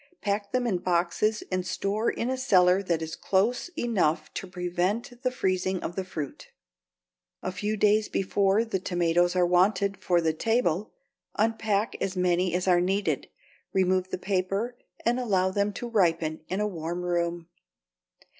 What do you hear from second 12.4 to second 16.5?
as are needed, remove the paper, and allow them to ripen